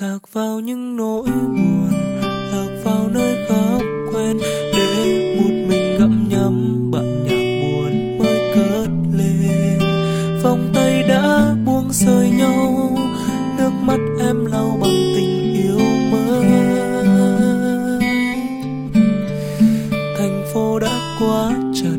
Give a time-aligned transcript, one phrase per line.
[0.00, 1.90] lạc vào những nỗi buồn,
[2.22, 3.78] lạc vào nơi khó
[4.12, 4.38] quen
[4.72, 9.78] để một mình gặm nhấm Bạn nhạc buồn mới cất lên.
[10.42, 12.90] Vòng tay đã buông rời nhau,
[13.58, 15.78] nước mắt em lau bằng tình yêu
[16.10, 16.46] mới.
[20.18, 21.98] Thành phố đã quá chật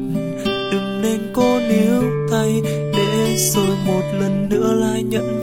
[0.71, 2.61] đừng nên cô níu tay,
[2.97, 5.39] để rồi một lần nữa lại nhận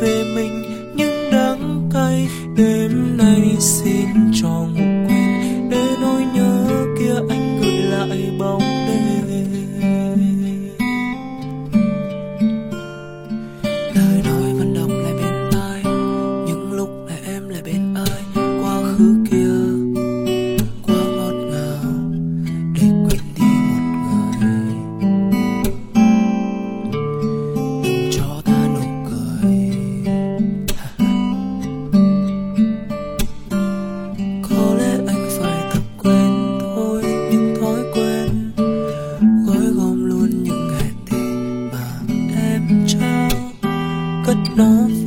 [44.56, 45.05] cất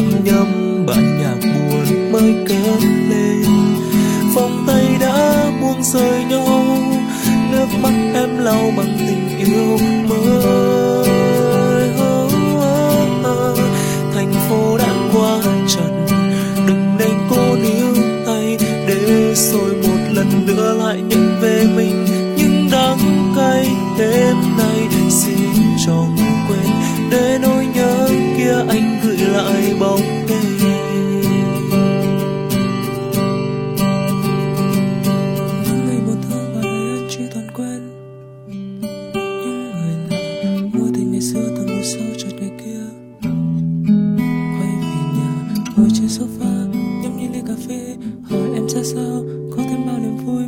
[0.00, 3.44] mình nhâm bản nhạc buồn mới cất lên.
[4.34, 6.78] Vòng tay đã buông rời nhau,
[7.52, 9.78] nước mắt em lau bằng tình yêu
[10.08, 10.59] mới.
[29.80, 30.42] Bóng đêm
[35.64, 37.80] những ngày buồn thương và lời anh chưa toàn quen.
[39.22, 40.22] những người lạ
[40.72, 42.82] mua tình ngày xưa từng ngồi sâu chợt ngày kia
[44.58, 45.30] quay về nhà,
[45.76, 49.24] ngồi trên sofa, nhâm nhi ly cà phê hỏi em ra sao,
[49.56, 50.44] có thêm bao niềm vui